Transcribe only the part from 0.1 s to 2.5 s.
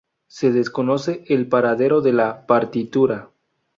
Se desconoce el paradero de la